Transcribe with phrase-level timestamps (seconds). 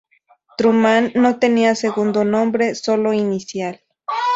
[0.57, 3.81] Truman no tenía segundo nombre, sólo inicial.